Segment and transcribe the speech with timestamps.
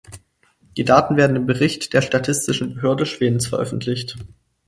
[0.77, 4.17] Die Daten werden im Bericht der statistischen Behörde Schwedens veröffentlicht.